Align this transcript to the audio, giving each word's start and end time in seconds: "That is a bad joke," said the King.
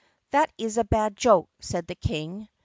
"That 0.31 0.51
is 0.57 0.79
a 0.79 0.83
bad 0.83 1.15
joke," 1.15 1.51
said 1.59 1.85
the 1.85 1.93
King. 1.93 2.49